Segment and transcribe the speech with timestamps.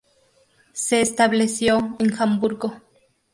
[0.73, 2.73] Se estableció en Hamburgo.